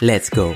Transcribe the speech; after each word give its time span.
Let's 0.00 0.30
go 0.30 0.54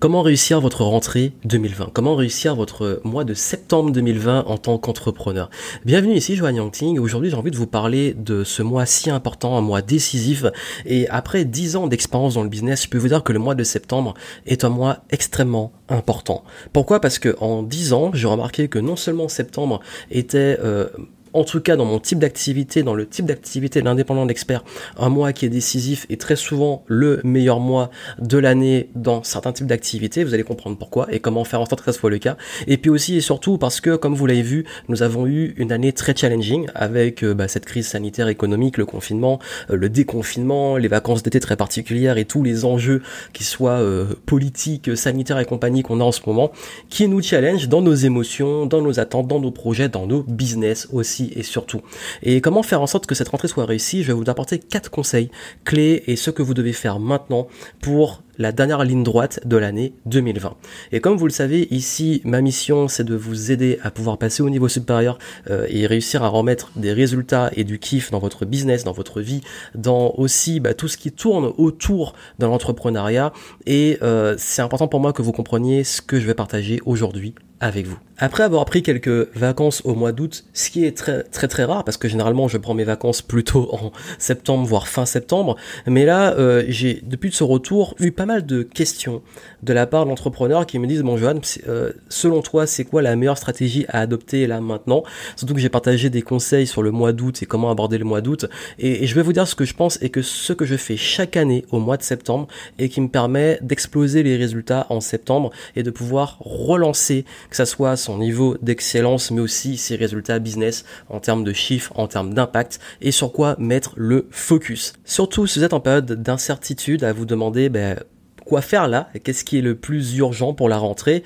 Comment 0.00 0.22
réussir 0.22 0.60
votre 0.62 0.84
rentrée 0.84 1.32
2020 1.44 1.90
Comment 1.92 2.14
réussir 2.14 2.54
votre 2.54 3.02
mois 3.04 3.24
de 3.24 3.34
septembre 3.34 3.90
2020 3.90 4.44
en 4.46 4.56
tant 4.56 4.78
qu'entrepreneur? 4.78 5.50
Bienvenue 5.84 6.14
ici, 6.14 6.36
Joanne 6.36 6.56
Yangting. 6.56 6.98
Aujourd'hui, 7.00 7.28
j'ai 7.28 7.36
envie 7.36 7.50
de 7.50 7.56
vous 7.56 7.66
parler 7.66 8.14
de 8.14 8.44
ce 8.44 8.62
mois 8.62 8.86
si 8.86 9.10
important, 9.10 9.58
un 9.58 9.60
mois 9.60 9.82
décisif. 9.82 10.46
Et 10.86 11.06
après 11.10 11.44
10 11.44 11.76
ans 11.76 11.86
d'expérience 11.88 12.34
dans 12.34 12.44
le 12.44 12.48
business, 12.48 12.84
je 12.84 12.88
peux 12.88 12.96
vous 12.96 13.08
dire 13.08 13.22
que 13.22 13.32
le 13.34 13.40
mois 13.40 13.54
de 13.56 13.64
septembre 13.64 14.14
est 14.46 14.64
un 14.64 14.70
mois 14.70 14.98
extrêmement 15.10 15.72
important. 15.88 16.44
Pourquoi? 16.72 17.00
Parce 17.00 17.18
que 17.18 17.36
en 17.40 17.62
10 17.62 17.92
ans, 17.92 18.10
j'ai 18.14 18.28
remarqué 18.28 18.68
que 18.68 18.78
non 18.78 18.96
seulement 18.96 19.28
septembre 19.28 19.80
était 20.10 20.58
euh, 20.62 20.88
en 21.38 21.44
tout 21.44 21.60
cas 21.60 21.76
dans 21.76 21.84
mon 21.84 22.00
type 22.00 22.18
d'activité, 22.18 22.82
dans 22.82 22.94
le 22.94 23.06
type 23.06 23.24
d'activité 23.24 23.80
de 23.80 23.84
l'indépendant 23.84 24.26
d'expert, 24.26 24.64
un 24.98 25.08
mois 25.08 25.32
qui 25.32 25.46
est 25.46 25.48
décisif 25.48 26.04
et 26.10 26.16
très 26.16 26.34
souvent 26.34 26.82
le 26.86 27.20
meilleur 27.22 27.60
mois 27.60 27.90
de 28.18 28.38
l'année 28.38 28.88
dans 28.96 29.22
certains 29.22 29.52
types 29.52 29.66
d'activités. 29.66 30.24
Vous 30.24 30.34
allez 30.34 30.42
comprendre 30.42 30.76
pourquoi 30.76 31.06
et 31.12 31.20
comment 31.20 31.44
faire 31.44 31.60
en 31.60 31.66
sorte 31.66 31.80
que 31.80 31.92
ça 31.92 31.98
soit 31.98 32.10
le 32.10 32.18
cas. 32.18 32.36
Et 32.66 32.76
puis 32.76 32.90
aussi 32.90 33.16
et 33.16 33.20
surtout 33.20 33.56
parce 33.56 33.80
que, 33.80 33.94
comme 33.94 34.14
vous 34.14 34.26
l'avez 34.26 34.42
vu, 34.42 34.64
nous 34.88 35.02
avons 35.02 35.26
eu 35.26 35.54
une 35.56 35.70
année 35.70 35.92
très 35.92 36.14
challenging 36.14 36.66
avec 36.74 37.22
euh, 37.22 37.34
bah, 37.34 37.46
cette 37.46 37.64
crise 37.64 37.86
sanitaire 37.86 38.28
économique, 38.28 38.76
le 38.76 38.86
confinement, 38.86 39.38
euh, 39.70 39.76
le 39.76 39.88
déconfinement, 39.88 40.76
les 40.76 40.88
vacances 40.88 41.22
d'été 41.22 41.38
très 41.38 41.56
particulières 41.56 42.18
et 42.18 42.24
tous 42.24 42.42
les 42.42 42.64
enjeux 42.64 43.02
qui 43.32 43.44
soient 43.44 43.80
euh, 43.80 44.06
politiques, 44.26 44.96
sanitaires 44.96 45.38
et 45.38 45.44
compagnie 45.44 45.82
qu'on 45.82 46.00
a 46.00 46.04
en 46.04 46.12
ce 46.12 46.20
moment, 46.26 46.50
qui 46.90 47.06
nous 47.06 47.22
challenge 47.22 47.68
dans 47.68 47.82
nos 47.82 47.94
émotions, 47.94 48.66
dans 48.66 48.82
nos 48.82 48.98
attentes, 48.98 49.28
dans 49.28 49.40
nos 49.40 49.52
projets, 49.52 49.88
dans 49.88 50.06
nos 50.06 50.24
business 50.24 50.88
aussi 50.92 51.27
et 51.34 51.42
surtout. 51.42 51.80
Et 52.22 52.40
comment 52.40 52.62
faire 52.62 52.82
en 52.82 52.86
sorte 52.86 53.06
que 53.06 53.14
cette 53.14 53.28
rentrée 53.28 53.48
soit 53.48 53.66
réussie? 53.66 54.02
Je 54.02 54.08
vais 54.08 54.18
vous 54.18 54.28
apporter 54.28 54.58
quatre 54.58 54.90
conseils 54.90 55.30
clés 55.64 56.04
et 56.06 56.16
ce 56.16 56.30
que 56.30 56.42
vous 56.42 56.54
devez 56.54 56.72
faire 56.72 56.98
maintenant 56.98 57.48
pour 57.80 58.22
la 58.38 58.52
dernière 58.52 58.84
ligne 58.84 59.02
droite 59.02 59.40
de 59.44 59.56
l'année 59.56 59.92
2020. 60.06 60.56
Et 60.92 61.00
comme 61.00 61.16
vous 61.16 61.26
le 61.26 61.32
savez, 61.32 61.68
ici, 61.70 62.22
ma 62.24 62.40
mission, 62.40 62.88
c'est 62.88 63.04
de 63.04 63.14
vous 63.14 63.52
aider 63.52 63.78
à 63.82 63.90
pouvoir 63.90 64.18
passer 64.18 64.42
au 64.42 64.50
niveau 64.50 64.68
supérieur 64.68 65.18
euh, 65.50 65.66
et 65.68 65.86
réussir 65.86 66.22
à 66.22 66.28
remettre 66.28 66.70
des 66.76 66.92
résultats 66.92 67.50
et 67.56 67.64
du 67.64 67.78
kiff 67.78 68.10
dans 68.10 68.18
votre 68.20 68.44
business, 68.44 68.84
dans 68.84 68.92
votre 68.92 69.20
vie, 69.20 69.40
dans 69.74 70.14
aussi 70.16 70.60
bah, 70.60 70.74
tout 70.74 70.88
ce 70.88 70.96
qui 70.96 71.12
tourne 71.12 71.52
autour 71.58 72.14
de 72.38 72.46
l'entrepreneuriat. 72.46 73.32
Et 73.66 73.98
euh, 74.02 74.34
c'est 74.38 74.62
important 74.62 74.88
pour 74.88 75.00
moi 75.00 75.12
que 75.12 75.22
vous 75.22 75.32
compreniez 75.32 75.84
ce 75.84 76.00
que 76.00 76.20
je 76.20 76.26
vais 76.26 76.34
partager 76.34 76.80
aujourd'hui 76.86 77.34
avec 77.60 77.86
vous. 77.86 77.98
Après 78.18 78.42
avoir 78.42 78.64
pris 78.64 78.82
quelques 78.82 79.34
vacances 79.36 79.82
au 79.84 79.94
mois 79.94 80.12
d'août, 80.12 80.44
ce 80.52 80.70
qui 80.70 80.84
est 80.84 80.96
très 80.96 81.22
très 81.24 81.48
très 81.48 81.64
rare 81.64 81.84
parce 81.84 81.96
que 81.96 82.08
généralement 82.08 82.48
je 82.48 82.58
prends 82.58 82.74
mes 82.74 82.84
vacances 82.84 83.22
plutôt 83.28 83.68
en 83.74 83.92
septembre 84.18 84.64
voire 84.66 84.88
fin 84.88 85.06
septembre, 85.06 85.56
mais 85.86 86.04
là 86.04 86.34
euh, 86.34 86.64
j'ai 86.68 87.00
depuis 87.04 87.32
ce 87.32 87.44
retour 87.44 87.94
eu 88.00 88.12
pas 88.12 88.26
mal 88.28 88.44
de 88.44 88.62
questions 88.62 89.22
de 89.62 89.72
la 89.72 89.86
part 89.86 90.04
d'entrepreneurs 90.04 90.66
qui 90.66 90.78
me 90.78 90.86
disent 90.86 91.02
bon 91.02 91.16
Johan, 91.16 91.40
euh, 91.66 91.92
selon 92.10 92.42
toi 92.42 92.66
c'est 92.66 92.84
quoi 92.84 93.00
la 93.00 93.16
meilleure 93.16 93.38
stratégie 93.38 93.86
à 93.88 94.00
adopter 94.00 94.46
là 94.46 94.60
maintenant? 94.60 95.02
Surtout 95.34 95.54
que 95.54 95.60
j'ai 95.60 95.70
partagé 95.70 96.10
des 96.10 96.20
conseils 96.20 96.66
sur 96.66 96.82
le 96.82 96.90
mois 96.90 97.12
d'août 97.12 97.42
et 97.42 97.46
comment 97.46 97.70
aborder 97.70 97.96
le 97.96 98.04
mois 98.04 98.20
d'août 98.20 98.44
et, 98.78 99.06
je 99.06 99.14
vais 99.14 99.22
vous 99.22 99.32
dire 99.32 99.48
ce 99.48 99.54
que 99.54 99.64
je 99.64 99.72
pense 99.72 99.98
et 100.02 100.10
que 100.10 100.20
ce 100.20 100.52
que 100.52 100.66
je 100.66 100.76
fais 100.76 100.98
chaque 100.98 101.38
année 101.38 101.64
au 101.70 101.80
mois 101.80 101.96
de 101.96 102.02
septembre 102.02 102.48
et 102.78 102.90
qui 102.90 103.00
me 103.00 103.08
permet 103.08 103.58
d'exploser 103.62 104.22
les 104.22 104.36
résultats 104.36 104.86
en 104.90 105.00
septembre 105.00 105.50
et 105.74 105.82
de 105.82 105.90
pouvoir 105.90 106.36
relancer 106.40 107.24
que 107.48 107.56
ça 107.56 107.64
soit 107.64 107.96
son 107.96 108.18
niveau 108.18 108.58
d'excellence, 108.60 109.30
mais 109.30 109.40
aussi 109.40 109.78
ses 109.78 109.96
résultats 109.96 110.38
business 110.38 110.84
en 111.08 111.20
termes 111.20 111.44
de 111.44 111.54
chiffres, 111.54 111.92
en 111.96 112.08
termes 112.08 112.34
d'impact, 112.34 112.78
et 113.00 113.10
sur 113.10 113.32
quoi 113.32 113.56
mettre 113.58 113.94
le 113.96 114.26
focus. 114.30 114.92
Surtout 115.04 115.46
si 115.46 115.58
vous 115.58 115.64
êtes 115.64 115.72
en 115.72 115.80
période 115.80 116.12
d'incertitude, 116.12 117.04
à 117.04 117.14
vous 117.14 117.24
demander 117.24 117.70
ben, 117.70 117.98
quoi 118.48 118.62
faire 118.62 118.88
là, 118.88 119.10
qu'est-ce 119.22 119.44
qui 119.44 119.58
est 119.58 119.62
le 119.62 119.76
plus 119.76 120.16
urgent 120.16 120.54
pour 120.54 120.68
la 120.68 120.78
rentrée, 120.78 121.22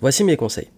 voici 0.00 0.24
mes 0.24 0.36
conseils. 0.36 0.70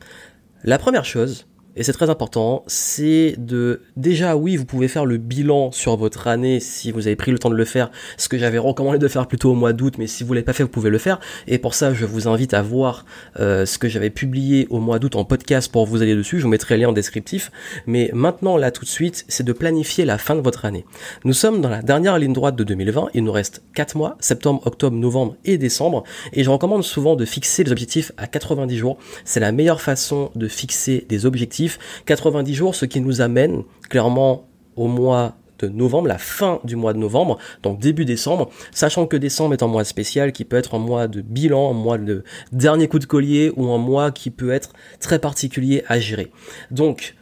La 0.62 0.78
première 0.78 1.06
chose, 1.06 1.46
et 1.76 1.82
c'est 1.82 1.92
très 1.92 2.09
important, 2.09 2.64
c'est 2.66 3.34
de 3.38 3.82
déjà 3.97 4.37
oui, 4.37 4.56
vous 4.56 4.64
pouvez 4.64 4.88
faire 4.88 5.04
le 5.04 5.19
bilan 5.19 5.72
sur 5.72 5.97
votre 5.97 6.26
année 6.26 6.59
si 6.59 6.91
vous 6.91 7.06
avez 7.06 7.16
pris 7.16 7.31
le 7.31 7.38
temps 7.38 7.50
de 7.50 7.54
le 7.54 7.64
faire, 7.66 7.91
ce 8.16 8.28
que 8.31 8.38
j'avais 8.38 8.56
recommandé 8.56 8.98
de 8.98 9.09
faire 9.09 9.26
plutôt 9.26 9.50
au 9.50 9.54
mois 9.54 9.75
d'août, 9.75 9.94
mais 9.98 10.06
si 10.06 10.25
vous 10.25 10.32
l'avez 10.32 10.44
pas 10.44 10.54
fait, 10.54 10.62
vous 10.62 10.70
pouvez 10.70 10.88
le 10.88 10.97
faire. 10.97 11.20
Et 11.47 11.59
pour 11.59 11.75
ça, 11.75 11.92
je 11.92 12.06
vous 12.06 12.28
invite 12.28 12.54
à 12.54 12.62
voir 12.62 13.04
euh, 13.41 13.66
ce 13.66 13.76
que 13.76 13.88
j'avais 13.88 14.09
publié 14.09 14.66
au 14.70 14.78
mois 14.78 14.98
d'août 14.98 15.16
en 15.16 15.25
podcast 15.25 15.70
pour 15.70 15.84
vous 15.86 16.03
aller 16.03 16.15
dessus. 16.15 16.38
Je 16.38 16.44
vous 16.44 16.48
mettrai 16.48 16.76
le 16.76 16.82
lien 16.82 16.88
en 16.88 16.92
descriptif. 16.92 17.53
Mais 17.86 18.10
maintenant, 18.15 18.56
là, 18.56 18.70
tout 18.70 18.84
de 18.84 18.91
suite, 18.91 19.26
c'est 19.28 19.44
de 19.44 19.53
planifier 19.53 20.06
la 20.06 20.16
fin 20.16 20.34
de 20.34 20.41
votre 20.41 20.65
année. 20.65 20.86
Nous 21.25 21.34
sommes 21.34 21.60
dans 21.60 21.69
la 21.69 21.82
dernière 21.82 22.19
ligne 22.19 22.32
droite 22.32 22.56
de 22.56 22.65
2020. 22.65 23.10
Il 23.12 23.25
nous 23.25 23.32
reste 23.32 23.62
4 23.75 23.97
mois, 23.97 24.16
septembre, 24.20 24.62
octobre, 24.65 24.97
novembre 24.97 25.36
et 25.44 25.59
décembre. 25.59 26.04
Et 26.32 26.42
je 26.42 26.48
recommande 26.50 26.84
souvent 26.84 27.16
de 27.16 27.26
fixer 27.26 27.65
les 27.65 27.72
objectifs 27.72 28.12
à 28.16 28.26
90 28.26 28.76
jours. 28.78 28.98
C'est 29.25 29.41
la 29.41 29.53
meilleure 29.53 29.82
façon 29.82 30.31
de 30.34 30.48
fixer 30.48 31.04
des 31.09 31.26
objectifs 31.26 31.66
90 32.04 32.54
jours, 32.54 32.75
ce 32.75 32.84
qui 32.84 33.00
nous 33.00 33.21
amène 33.21 33.62
clairement 33.88 34.49
au 34.77 34.88
mois 34.88 35.37
de 35.59 35.69
novembre, 35.69 36.09
la 36.09 36.19
fin 36.19 36.60
du 36.65 36.77
mois 36.77 36.93
de 36.93 36.99
novembre, 36.99 37.38
donc 37.62 37.78
début 37.78 38.04
décembre, 38.04 38.50
sachant 38.72 39.06
que 39.06 39.16
décembre 39.16 39.54
est 39.54 39.62
un 39.62 39.69
mois 39.69 39.84
spécial 39.84 40.32
qui 40.32 40.44
peut 40.44 40.56
être 40.56 40.75
un 40.75 40.78
mois 40.78 41.09
de 41.09 41.21
bilan, 41.21 41.71
un 41.71 41.75
mois 41.75 41.99
de 41.99 42.25
dernier 42.53 42.88
coup 42.88 42.99
de 42.99 43.06
collier 43.06 43.53
ou 43.56 43.71
un 43.71 43.78
mois 43.78 44.10
qui 44.10 44.31
peut 44.31 44.50
être 44.50 44.72
très 45.00 45.19
particulier 45.19 45.82
à 45.88 45.99
gérer. 45.99 46.31
Donc 46.71 47.15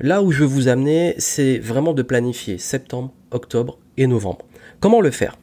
là 0.00 0.22
où 0.22 0.32
je 0.32 0.40
veux 0.40 0.46
vous 0.46 0.68
amener, 0.68 1.14
c'est 1.18 1.58
vraiment 1.58 1.92
de 1.92 2.02
planifier 2.02 2.58
septembre, 2.58 3.12
octobre 3.30 3.78
et 3.96 4.06
novembre. 4.06 4.46
Comment 4.80 5.00
le 5.00 5.10
faire? 5.10 5.36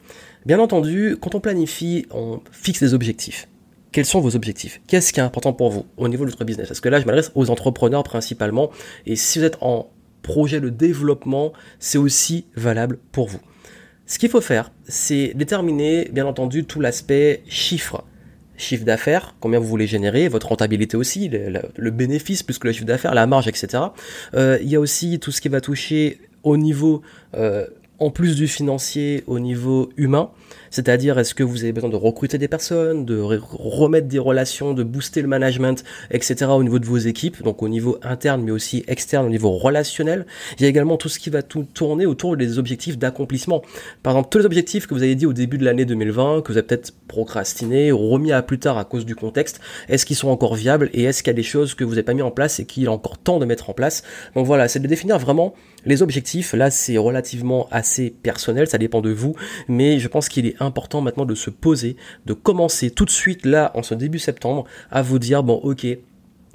Bien 0.46 0.60
entendu, 0.60 1.18
quand 1.20 1.36
on 1.36 1.40
planifie, 1.40 2.06
on 2.12 2.40
fixe 2.52 2.80
des 2.80 2.94
objectifs 2.94 3.49
quels 3.92 4.06
sont 4.06 4.20
vos 4.20 4.36
objectifs? 4.36 4.82
Qu'est-ce 4.88 5.14
qui 5.14 5.20
est 5.20 5.24
important 5.24 5.54
pour 5.54 5.70
vous 5.72 5.86
au 5.98 6.08
niveau 6.08 6.26
de 6.26 6.30
votre 6.30 6.46
business? 6.46 6.68
Parce 6.68 6.82
que 6.82 6.90
là, 6.90 7.00
je 7.00 7.06
m'adresse 7.06 7.32
aux 7.36 7.50
entrepreneurs 7.50 8.04
principalement? 8.04 8.70
Et 9.06 9.16
si 9.16 9.40
vous 9.40 9.46
êtes 9.46 9.58
en 9.62 9.90
projet 10.22 10.60
de 10.60 10.70
développement, 10.70 11.54
c'est 11.80 11.98
aussi 11.98 12.46
valable 12.56 13.00
pour 13.12 13.28
vous. 13.28 13.40
Ce 14.06 14.20
qu'il 14.20 14.30
faut 14.30 14.42
faire, 14.42 14.72
c'est 14.88 15.34
déterminer, 15.36 16.10
bien 16.12 16.26
entendu, 16.26 16.66
tout 16.66 16.82
l'aspect 16.82 17.44
chiffre. 17.48 18.04
Chiffre 18.58 18.84
d'affaires, 18.84 19.36
combien 19.40 19.60
vous 19.60 19.68
voulez 19.68 19.88
générer, 19.88 20.28
votre 20.28 20.48
rentabilité 20.48 20.98
aussi, 20.98 21.30
le, 21.30 21.92
bénéfice 21.92 22.44
plus 22.44 22.60
que 22.60 22.68
le 22.68 22.74
chiffre 22.74 22.86
d'affaires, 22.86 23.14
la 23.14 23.26
marge, 23.26 23.48
etc. 23.48 23.84
Euh, 24.34 24.58
il 24.62 24.68
y 24.68 24.76
a 24.76 24.80
aussi 24.80 25.20
tout 25.20 25.32
ce 25.32 25.40
qui 25.40 25.48
va 25.48 25.62
toucher 25.62 26.20
au 26.44 26.58
niveau 26.58 27.02
euh, 27.36 27.68
en 28.00 28.10
plus 28.10 28.36
du 28.36 28.48
financier 28.48 29.24
au 29.28 29.40
niveau 29.40 29.90
humain, 29.98 30.30
c'est-à-dire 30.72 31.20
est-ce 31.20 31.34
que 31.34 31.44
vous 31.44 31.64
avez 31.64 31.74
besoin 31.74 31.90
de 31.90 31.96
recruter 31.96 32.38
des 32.38 32.48
personnes, 32.48 33.06
de 33.06 33.20
remettre 33.20 34.08
des 34.08 34.20
relations, 34.20 34.74
de 34.74 34.84
booster 34.84 35.22
le 35.22 35.28
management, 35.28 35.84
etc. 36.12 36.52
au 36.52 36.64
niveau 36.64 36.80
de 36.80 36.86
vos 36.86 36.98
équipes, 36.98 37.44
donc 37.44 37.64
au 37.64 37.70
niveau 37.70 37.98
interne 38.04 38.42
mais 38.44 38.52
aussi 38.52 38.84
externe, 38.88 39.26
au 39.26 39.30
niveau 39.30 39.52
relationnel. 39.52 40.26
Il 40.58 40.64
y 40.64 40.66
a 40.66 40.70
également 40.70 40.98
tout 40.98 41.10
ce 41.10 41.20
qui 41.20 41.30
va 41.30 41.42
tout 41.42 41.66
tourner 41.74 42.06
autour 42.06 42.38
des 42.38 42.60
objectifs 42.60 42.98
d'accomplissement. 42.98 43.62
Par 44.04 44.14
exemple, 44.14 44.30
tous 44.30 44.40
les 44.40 44.46
objectifs 44.46 44.88
que 44.88 44.94
vous 44.94 45.04
avez 45.04 45.16
dit 45.16 45.26
au 45.26 45.34
début 45.34 45.58
de 45.58 45.66
l'année 45.66 45.86
2020, 45.86 46.42
que 46.42 46.52
vous 46.52 46.58
avez 46.58 46.68
peut-être 46.68 46.94
procrastiné 47.08 47.92
remis 47.92 48.32
à 48.32 48.42
plus 48.42 48.60
tard 48.60 48.78
à 48.78 48.86
cause 48.86 49.06
du 49.06 49.16
contexte, 49.16 49.60
est-ce 49.90 50.06
qu'ils 50.06 50.16
sont 50.16 50.30
encore 50.30 50.56
viables 50.56 50.90
et 50.94 51.04
est-ce 51.04 51.24
qu'il 51.24 51.32
y 51.32 51.36
a 51.36 51.36
des 51.36 51.44
choses 51.44 51.74
que 51.74 51.84
vous 51.84 51.92
n'avez 51.92 52.04
pas 52.04 52.14
mis 52.14 52.22
en 52.22 52.32
place 52.32 52.60
et 52.60 52.66
qu'il 52.66 52.86
est 52.86 52.88
encore 52.88 53.18
temps 53.18 53.40
de 53.40 53.46
mettre 53.46 53.70
en 53.70 53.74
place? 53.74 54.04
Donc 54.36 54.46
voilà, 54.46 54.68
c'est 54.68 54.80
de 54.80 54.88
définir 54.88 55.18
vraiment 55.18 55.54
les 55.86 56.02
objectifs. 56.02 56.54
Là, 56.54 56.72
c'est 56.72 56.98
relativement 56.98 57.68
assez 57.72 58.10
personnel, 58.10 58.68
ça 58.68 58.78
dépend 58.78 59.02
de 59.02 59.12
vous, 59.12 59.36
mais 59.68 60.00
je 60.00 60.08
pense 60.08 60.30
qu'il 60.30 60.46
est 60.46 60.62
important 60.62 61.02
maintenant 61.02 61.26
de 61.26 61.36
se 61.36 61.50
poser, 61.50 61.96
de 62.26 62.34
commencer 62.34 62.92
tout 62.92 63.06
de 63.06 63.10
suite 63.10 63.46
là, 63.46 63.72
en 63.76 63.84
ce 63.84 63.96
début 63.96 64.20
septembre, 64.20 64.66
à 64.92 65.02
vous 65.02 65.20
dire, 65.20 65.44
bon 65.44 65.56
ok, 65.56 65.86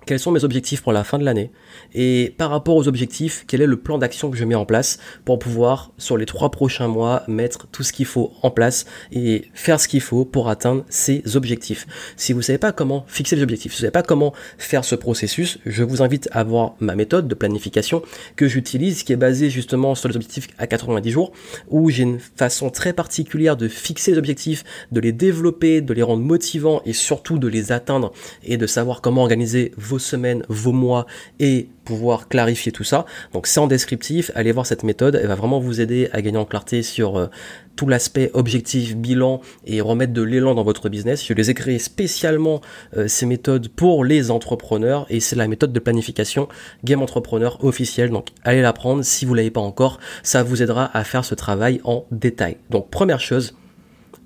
quels 0.07 0.19
sont 0.19 0.31
mes 0.31 0.45
objectifs 0.45 0.83
pour 0.83 0.93
la 0.93 1.05
fin 1.05 1.19
de 1.19 1.25
l'année 1.25 1.51
et 1.95 2.35
par 2.37 2.51
rapport 2.51 2.77
aux 2.77 2.89
objectifs, 2.89 3.45
quel 3.47 3.63
est 3.63 3.67
le 3.67 3.77
plan 3.77 3.99
d'action 3.99 4.31
que 4.31 4.37
je 4.37 4.45
mets 4.45 4.55
en 4.55 4.67
place 4.67 4.99
pour 5.25 5.39
pouvoir 5.39 5.93
sur 5.99 6.17
les 6.17 6.27
trois 6.27 6.51
prochains 6.51 6.89
mois 6.89 7.23
mettre 7.29 7.67
tout 7.69 7.83
ce 7.83 7.93
qu'il 7.93 8.07
faut 8.07 8.33
en 8.43 8.51
place 8.51 8.85
et 9.13 9.45
faire 9.55 9.81
ce 9.81 9.89
qu'il 9.89 10.01
faut 10.01 10.25
pour 10.25 10.49
atteindre 10.49 10.85
ces 10.89 11.37
objectifs. 11.37 11.87
Si 12.17 12.33
vous 12.33 12.41
ne 12.41 12.45
savez 12.45 12.59
pas 12.59 12.73
comment 12.73 13.05
fixer 13.09 13.37
les 13.37 13.43
objectifs, 13.43 13.73
si 13.73 13.79
vous 13.79 13.83
ne 13.83 13.87
savez 13.87 13.93
pas 13.93 14.03
comment 14.03 14.33
faire 14.59 14.85
ce 14.85 14.95
processus, 14.95 15.59
je 15.67 15.83
vous 15.83 16.03
invite 16.03 16.29
à 16.33 16.45
voir 16.45 16.75
ma 16.81 16.95
méthode 16.95 17.29
de 17.29 17.35
planification 17.35 18.03
que 18.37 18.49
j'utilise 18.49 19.03
qui 19.03 19.13
est 19.13 19.17
basée 19.17 19.51
justement 19.51 19.95
sur 19.95 20.09
les 20.09 20.17
objectifs 20.17 20.49
à 20.59 20.67
90 20.67 21.11
jours 21.11 21.33
où 21.69 21.91
j'ai 21.91 22.03
une 22.03 22.19
façon 22.19 22.71
très 22.71 22.93
particulière 22.93 23.57
de 23.57 23.69
fixer 23.69 24.13
les 24.13 24.19
objectifs, 24.19 24.65
de 24.93 25.01
les 25.01 25.13
développer, 25.13 25.81
de 25.81 25.95
les 25.95 26.03
rendre 26.03 26.23
motivants 26.23 26.83
et 26.85 26.93
surtout 26.93 27.39
de 27.39 27.49
les 27.49 27.73
atteindre 27.73 28.13
et 28.43 28.57
de 28.57 28.67
savoir 28.67 29.01
comment 29.01 29.23
organiser 29.23 29.73
vos 29.77 29.94
semaines, 29.99 30.45
vos 30.49 30.73
mois 30.73 31.07
et 31.39 31.69
pouvoir 31.85 32.29
clarifier 32.29 32.73
tout 32.73 32.85
ça. 32.85 33.05
Donc 33.33 33.47
c'est 33.47 33.61
en 33.61 33.67
descriptif, 33.67 34.31
allez 34.35 34.53
voir 34.53 34.67
cette 34.67 34.83
méthode, 34.83 35.19
elle 35.21 35.29
va 35.29 35.35
vraiment 35.35 35.61
vous 35.61 35.81
aider 35.81 36.09
à 36.13 36.23
gagner 36.23 36.39
en 36.39 36.45
clarté 36.45 36.83
sur 36.83 37.17
euh, 37.17 37.27
tout 37.77 37.87
l'aspect 37.87 38.31
objectif, 38.35 38.97
bilan 38.97 39.41
et 39.67 39.81
remettre 39.81 40.13
de 40.13 40.23
l'élan 40.23 40.55
dans 40.55 40.65
votre 40.65 40.89
business. 40.89 41.25
Je 41.27 41.35
les 41.35 41.51
ai 41.51 41.55
créés 41.55 41.79
spécialement 41.79 42.61
euh, 42.97 43.09
ces 43.09 43.27
méthodes 43.27 43.69
pour 43.69 44.05
les 44.05 44.31
entrepreneurs 44.31 45.07
et 45.11 45.21
c'est 45.21 45.37
la 45.37 45.49
méthode 45.49 45.73
de 45.73 45.81
planification 45.81 46.49
Game 46.85 47.03
Entrepreneur 47.03 47.63
officielle. 47.65 48.11
Donc 48.11 48.29
allez 48.45 48.63
la 48.63 48.73
prendre 48.73 49.05
si 49.05 49.25
vous 49.25 49.35
l'avez 49.35 49.51
pas 49.51 49.61
encore, 49.61 50.01
ça 50.23 50.43
vous 50.43 50.63
aidera 50.63 50.91
à 50.97 51.05
faire 51.05 51.25
ce 51.25 51.35
travail 51.35 51.81
en 51.85 52.07
détail. 52.11 52.57
Donc 52.71 52.91
première 52.91 53.21
chose, 53.21 53.57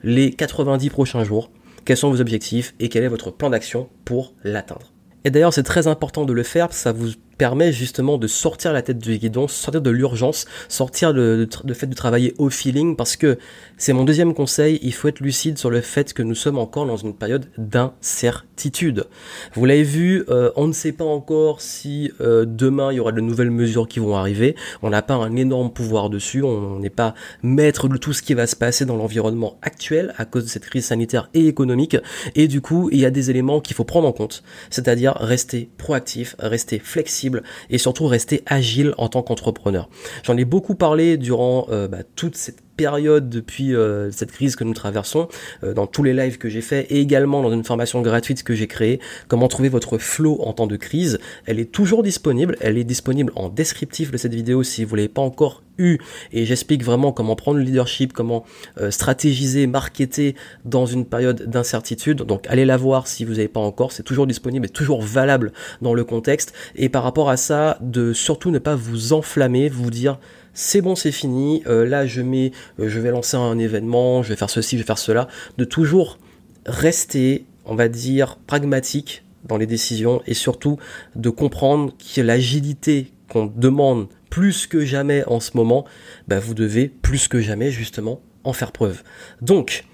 les 0.02 0.30
90 0.30 0.90
prochains 0.90 1.24
jours, 1.24 1.50
quels 1.84 1.96
sont 1.96 2.10
vos 2.10 2.20
objectifs 2.20 2.74
et 2.80 2.88
quel 2.88 3.02
est 3.02 3.08
votre 3.08 3.30
plan 3.30 3.50
d'action 3.50 3.88
pour 4.04 4.34
l'atteindre? 4.44 4.92
Et 5.24 5.30
d'ailleurs, 5.30 5.52
c'est 5.52 5.62
très 5.62 5.86
important 5.86 6.24
de 6.24 6.32
le 6.32 6.42
faire, 6.42 6.72
ça 6.72 6.92
vous 6.92 7.12
permet 7.38 7.72
justement 7.72 8.18
de 8.18 8.26
sortir 8.26 8.72
la 8.72 8.82
tête 8.82 8.98
du 8.98 9.16
guidon, 9.16 9.48
sortir 9.48 9.80
de 9.80 9.90
l'urgence, 9.90 10.46
sortir 10.68 11.12
le, 11.12 11.48
fait 11.72 11.86
de 11.86 11.94
travailler 11.94 12.34
au 12.38 12.50
feeling, 12.50 12.96
parce 12.96 13.16
que 13.16 13.38
c'est 13.76 13.92
mon 13.92 14.04
deuxième 14.04 14.34
conseil, 14.34 14.80
il 14.82 14.92
faut 14.92 15.08
être 15.08 15.20
lucide 15.20 15.56
sur 15.56 15.70
le 15.70 15.80
fait 15.80 16.12
que 16.12 16.22
nous 16.22 16.34
sommes 16.34 16.58
encore 16.58 16.84
dans 16.84 16.96
une 16.96 17.14
période 17.14 17.46
d'incertitude. 17.56 19.06
Vous 19.54 19.64
l'avez 19.64 19.84
vu, 19.84 20.24
euh, 20.28 20.50
on 20.56 20.66
ne 20.66 20.72
sait 20.72 20.92
pas 20.92 21.04
encore 21.04 21.60
si 21.60 22.10
euh, 22.20 22.44
demain 22.44 22.92
il 22.92 22.96
y 22.96 23.00
aura 23.00 23.12
de 23.12 23.20
nouvelles 23.20 23.52
mesures 23.52 23.86
qui 23.86 24.00
vont 24.00 24.16
arriver, 24.16 24.56
on 24.82 24.90
n'a 24.90 25.02
pas 25.02 25.14
un 25.14 25.36
énorme 25.36 25.72
pouvoir 25.72 26.10
dessus, 26.10 26.42
on 26.42 26.80
n'est 26.80 26.90
pas 26.90 27.14
maître 27.42 27.88
de 27.88 27.96
tout 27.96 28.12
ce 28.12 28.22
qui 28.22 28.34
va 28.34 28.46
se 28.48 28.56
passer 28.56 28.84
dans 28.84 28.96
l'environnement 28.96 29.58
actuel 29.62 30.12
à 30.18 30.24
cause 30.24 30.44
de 30.44 30.48
cette 30.48 30.64
crise 30.64 30.86
sanitaire 30.86 31.30
et 31.34 31.46
économique, 31.46 31.96
et 32.34 32.48
du 32.48 32.60
coup 32.60 32.88
il 32.90 32.98
y 32.98 33.06
a 33.06 33.10
des 33.10 33.30
éléments 33.30 33.60
qu'il 33.60 33.76
faut 33.76 33.84
prendre 33.84 34.08
en 34.08 34.12
compte, 34.12 34.42
c'est-à-dire 34.70 35.14
rester 35.14 35.70
proactif, 35.78 36.34
rester 36.40 36.80
flexible, 36.80 37.27
et 37.70 37.78
surtout 37.78 38.06
rester 38.06 38.42
agile 38.46 38.94
en 38.98 39.08
tant 39.08 39.22
qu'entrepreneur. 39.22 39.88
J'en 40.24 40.36
ai 40.36 40.44
beaucoup 40.44 40.74
parlé 40.74 41.16
durant 41.16 41.66
euh, 41.70 41.88
bah, 41.88 42.02
toute 42.16 42.36
cette 42.36 42.62
période 42.78 43.28
depuis 43.28 43.74
euh, 43.74 44.10
cette 44.12 44.30
crise 44.30 44.56
que 44.56 44.64
nous 44.64 44.72
traversons, 44.72 45.28
euh, 45.64 45.74
dans 45.74 45.86
tous 45.86 46.04
les 46.04 46.14
lives 46.14 46.38
que 46.38 46.48
j'ai 46.48 46.62
fait 46.62 46.86
et 46.90 47.00
également 47.00 47.42
dans 47.42 47.52
une 47.52 47.64
formation 47.64 48.00
gratuite 48.00 48.44
que 48.44 48.54
j'ai 48.54 48.68
créée, 48.68 49.00
comment 49.26 49.48
trouver 49.48 49.68
votre 49.68 49.98
flow 49.98 50.40
en 50.40 50.52
temps 50.54 50.68
de 50.68 50.76
crise. 50.76 51.18
Elle 51.44 51.58
est 51.58 51.72
toujours 51.72 52.02
disponible, 52.02 52.56
elle 52.60 52.78
est 52.78 52.84
disponible 52.84 53.32
en 53.34 53.48
descriptif 53.48 54.12
de 54.12 54.16
cette 54.16 54.32
vidéo 54.32 54.62
si 54.62 54.84
vous 54.84 54.94
l'avez 54.94 55.08
pas 55.08 55.22
encore 55.22 55.64
eu 55.78 55.98
et 56.32 56.44
j'explique 56.44 56.84
vraiment 56.84 57.12
comment 57.12 57.36
prendre 57.36 57.58
le 57.58 57.64
leadership, 57.64 58.12
comment 58.12 58.44
euh, 58.78 58.90
stratégiser, 58.90 59.66
marketer 59.66 60.36
dans 60.64 60.86
une 60.86 61.04
période 61.04 61.44
d'incertitude. 61.48 62.22
Donc 62.22 62.46
allez 62.48 62.64
la 62.64 62.76
voir 62.76 63.08
si 63.08 63.24
vous 63.24 63.32
n'avez 63.32 63.48
pas 63.48 63.60
encore, 63.60 63.90
c'est 63.90 64.04
toujours 64.04 64.26
disponible 64.26 64.66
et 64.66 64.70
toujours 64.70 65.02
valable 65.02 65.52
dans 65.82 65.94
le 65.94 66.04
contexte. 66.04 66.52
Et 66.76 66.88
par 66.88 67.02
rapport 67.02 67.28
à 67.28 67.36
ça, 67.36 67.78
de 67.80 68.12
surtout 68.12 68.50
ne 68.52 68.58
pas 68.58 68.76
vous 68.76 69.12
enflammer, 69.12 69.68
vous 69.68 69.90
dire 69.90 70.18
c'est 70.60 70.80
bon, 70.80 70.96
c'est 70.96 71.12
fini, 71.12 71.62
euh, 71.68 71.86
là 71.86 72.04
je 72.04 72.20
mets, 72.20 72.50
euh, 72.80 72.88
je 72.88 72.98
vais 72.98 73.12
lancer 73.12 73.36
un 73.36 73.60
événement, 73.60 74.24
je 74.24 74.30
vais 74.30 74.36
faire 74.36 74.50
ceci, 74.50 74.76
je 74.76 74.82
vais 74.82 74.86
faire 74.86 74.98
cela, 74.98 75.28
de 75.56 75.64
toujours 75.64 76.18
rester, 76.66 77.44
on 77.64 77.76
va 77.76 77.86
dire, 77.86 78.38
pragmatique 78.44 79.22
dans 79.44 79.56
les 79.56 79.66
décisions 79.66 80.20
et 80.26 80.34
surtout 80.34 80.76
de 81.14 81.30
comprendre 81.30 81.92
que 81.96 82.20
l'agilité 82.20 83.12
qu'on 83.28 83.46
demande 83.46 84.08
plus 84.30 84.66
que 84.66 84.84
jamais 84.84 85.22
en 85.28 85.38
ce 85.38 85.52
moment, 85.54 85.84
bah, 86.26 86.40
vous 86.40 86.54
devez 86.54 86.88
plus 86.88 87.28
que 87.28 87.40
jamais 87.40 87.70
justement 87.70 88.20
en 88.42 88.52
faire 88.52 88.72
preuve. 88.72 89.04
Donc, 89.40 89.84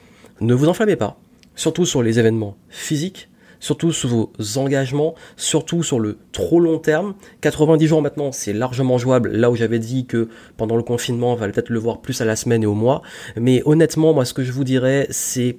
ne 0.41 0.55
vous 0.55 0.69
enflammez 0.69 0.97
pas, 0.97 1.21
surtout 1.57 1.85
sur 1.85 2.03
les 2.03 2.19
événements 2.19 2.57
physiques, 2.71 3.29
surtout 3.65 3.93
sur 3.93 4.11
vos 4.11 4.31
engagements, 4.57 5.15
surtout 5.39 5.83
sur 5.83 5.99
le 5.99 6.19
trop 6.33 6.61
long 6.61 6.79
terme. 6.79 7.15
90 7.41 7.87
jours 7.87 8.03
maintenant, 8.03 8.31
c'est 8.31 8.53
largement 8.53 8.99
jouable, 8.99 9.31
là 9.31 9.51
où 9.51 9.57
j'avais 9.57 9.79
dit 9.79 10.05
que 10.05 10.29
pendant 10.59 10.77
le 10.77 10.83
confinement, 10.83 11.33
on 11.33 11.35
va 11.35 11.49
peut-être 11.49 11.71
le 11.71 11.79
voir 11.79 12.03
plus 12.03 12.21
à 12.21 12.27
la 12.27 12.37
semaine 12.37 12.63
et 12.63 12.67
au 12.67 12.75
mois. 12.75 13.01
Mais 13.37 13.63
honnêtement, 13.65 14.13
moi, 14.13 14.27
ce 14.27 14.35
que 14.35 14.45
je 14.45 14.53
vous 14.53 14.65
dirais, 14.65 15.07
c'est 15.09 15.57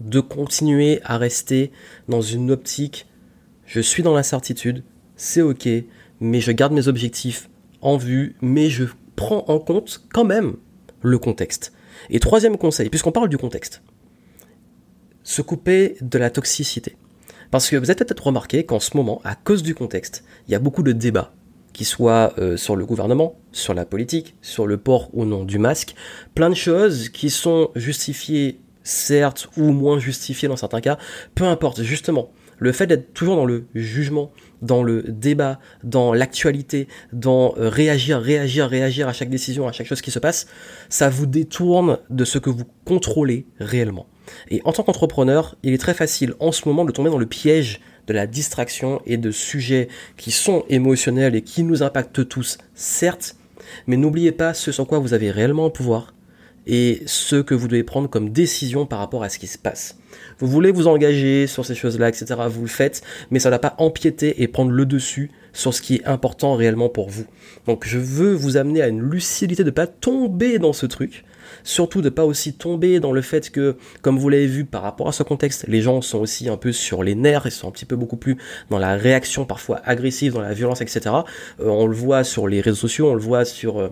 de 0.00 0.18
continuer 0.18 0.98
à 1.04 1.16
rester 1.16 1.70
dans 2.08 2.22
une 2.22 2.50
optique, 2.50 3.06
je 3.66 3.80
suis 3.80 4.02
dans 4.02 4.14
l'incertitude, 4.14 4.82
c'est 5.14 5.42
ok, 5.42 5.68
mais 6.18 6.40
je 6.40 6.50
garde 6.50 6.72
mes 6.72 6.88
objectifs 6.88 7.48
en 7.82 7.98
vue, 7.98 8.34
mais 8.42 8.68
je 8.68 8.86
prends 9.14 9.44
en 9.46 9.60
compte 9.60 10.02
quand 10.12 10.24
même 10.24 10.56
le 11.02 11.18
contexte. 11.18 11.72
Et 12.10 12.18
troisième 12.18 12.56
conseil, 12.56 12.88
puisqu'on 12.88 13.12
parle 13.12 13.28
du 13.28 13.38
contexte, 13.38 13.80
se 15.22 15.40
couper 15.40 15.94
de 16.00 16.18
la 16.18 16.28
toxicité. 16.28 16.96
Parce 17.52 17.68
que 17.68 17.76
vous 17.76 17.90
avez 17.90 18.02
peut-être 18.02 18.26
remarqué 18.26 18.64
qu'en 18.64 18.80
ce 18.80 18.96
moment, 18.96 19.20
à 19.24 19.34
cause 19.34 19.62
du 19.62 19.74
contexte, 19.74 20.24
il 20.48 20.52
y 20.52 20.54
a 20.54 20.58
beaucoup 20.58 20.82
de 20.82 20.92
débats, 20.92 21.34
qui 21.74 21.84
soient 21.84 22.32
euh, 22.38 22.56
sur 22.56 22.76
le 22.76 22.86
gouvernement, 22.86 23.36
sur 23.52 23.74
la 23.74 23.84
politique, 23.84 24.34
sur 24.40 24.66
le 24.66 24.78
port 24.78 25.10
ou 25.12 25.26
non 25.26 25.44
du 25.44 25.58
masque, 25.58 25.94
plein 26.34 26.48
de 26.48 26.54
choses 26.54 27.10
qui 27.10 27.28
sont 27.28 27.68
justifiées, 27.76 28.58
certes, 28.84 29.50
ou 29.58 29.70
moins 29.72 29.98
justifiées 29.98 30.48
dans 30.48 30.56
certains 30.56 30.80
cas, 30.80 30.96
peu 31.34 31.44
importe, 31.44 31.82
justement. 31.82 32.30
Le 32.62 32.70
fait 32.70 32.86
d'être 32.86 33.12
toujours 33.12 33.34
dans 33.34 33.44
le 33.44 33.64
jugement, 33.74 34.30
dans 34.60 34.84
le 34.84 35.02
débat, 35.02 35.58
dans 35.82 36.14
l'actualité, 36.14 36.86
dans 37.12 37.54
euh, 37.58 37.68
réagir, 37.68 38.20
réagir, 38.20 38.68
réagir 38.68 39.08
à 39.08 39.12
chaque 39.12 39.30
décision, 39.30 39.66
à 39.66 39.72
chaque 39.72 39.88
chose 39.88 40.00
qui 40.00 40.12
se 40.12 40.20
passe, 40.20 40.46
ça 40.88 41.08
vous 41.08 41.26
détourne 41.26 41.98
de 42.08 42.24
ce 42.24 42.38
que 42.38 42.50
vous 42.50 42.62
contrôlez 42.84 43.46
réellement. 43.58 44.06
Et 44.48 44.62
en 44.64 44.70
tant 44.72 44.84
qu'entrepreneur, 44.84 45.56
il 45.64 45.72
est 45.72 45.78
très 45.78 45.92
facile 45.92 46.34
en 46.38 46.52
ce 46.52 46.68
moment 46.68 46.84
de 46.84 46.92
tomber 46.92 47.10
dans 47.10 47.18
le 47.18 47.26
piège 47.26 47.80
de 48.06 48.12
la 48.12 48.28
distraction 48.28 49.02
et 49.06 49.16
de 49.16 49.32
sujets 49.32 49.88
qui 50.16 50.30
sont 50.30 50.64
émotionnels 50.68 51.34
et 51.34 51.42
qui 51.42 51.64
nous 51.64 51.82
impactent 51.82 52.28
tous, 52.28 52.58
certes, 52.74 53.34
mais 53.88 53.96
n'oubliez 53.96 54.30
pas 54.30 54.54
ce 54.54 54.70
sur 54.70 54.86
quoi 54.86 55.00
vous 55.00 55.14
avez 55.14 55.32
réellement 55.32 55.66
un 55.66 55.70
pouvoir 55.70 56.14
et 56.66 57.02
ce 57.06 57.36
que 57.36 57.54
vous 57.54 57.68
devez 57.68 57.82
prendre 57.82 58.08
comme 58.08 58.30
décision 58.30 58.86
par 58.86 58.98
rapport 58.98 59.22
à 59.22 59.28
ce 59.28 59.38
qui 59.38 59.46
se 59.46 59.58
passe. 59.58 59.98
Vous 60.38 60.46
voulez 60.46 60.70
vous 60.70 60.88
engager 60.88 61.46
sur 61.46 61.64
ces 61.64 61.74
choses-là, 61.74 62.08
etc., 62.08 62.34
vous 62.48 62.62
le 62.62 62.68
faites, 62.68 63.02
mais 63.30 63.38
ça 63.38 63.48
ne 63.48 63.54
va 63.54 63.58
pas 63.58 63.74
empiéter 63.78 64.42
et 64.42 64.48
prendre 64.48 64.70
le 64.70 64.86
dessus 64.86 65.30
sur 65.52 65.74
ce 65.74 65.82
qui 65.82 65.96
est 65.96 66.04
important 66.04 66.54
réellement 66.54 66.88
pour 66.88 67.10
vous. 67.10 67.26
Donc 67.66 67.86
je 67.86 67.98
veux 67.98 68.32
vous 68.34 68.56
amener 68.56 68.82
à 68.82 68.88
une 68.88 69.02
lucidité 69.02 69.64
de 69.64 69.70
ne 69.70 69.74
pas 69.74 69.86
tomber 69.86 70.58
dans 70.58 70.72
ce 70.72 70.86
truc, 70.86 71.24
Surtout 71.64 72.02
de 72.02 72.08
pas 72.08 72.24
aussi 72.24 72.54
tomber 72.54 73.00
dans 73.00 73.12
le 73.12 73.22
fait 73.22 73.50
que, 73.50 73.76
comme 74.00 74.18
vous 74.18 74.28
l'avez 74.28 74.46
vu 74.46 74.64
par 74.64 74.82
rapport 74.82 75.08
à 75.08 75.12
ce 75.12 75.22
contexte, 75.22 75.66
les 75.68 75.80
gens 75.80 76.00
sont 76.00 76.18
aussi 76.18 76.48
un 76.48 76.56
peu 76.56 76.72
sur 76.72 77.02
les 77.02 77.14
nerfs, 77.14 77.42
ils 77.46 77.52
sont 77.52 77.68
un 77.68 77.70
petit 77.70 77.84
peu 77.84 77.96
beaucoup 77.96 78.16
plus 78.16 78.36
dans 78.70 78.78
la 78.78 78.96
réaction 78.96 79.44
parfois 79.44 79.80
agressive, 79.84 80.32
dans 80.32 80.40
la 80.40 80.54
violence, 80.54 80.80
etc. 80.80 81.00
Euh, 81.60 81.68
on 81.68 81.86
le 81.86 81.94
voit 81.94 82.24
sur 82.24 82.48
les 82.48 82.60
réseaux 82.60 82.76
sociaux, 82.76 83.10
on 83.10 83.14
le 83.14 83.20
voit 83.20 83.44
sur 83.44 83.78
euh, 83.80 83.90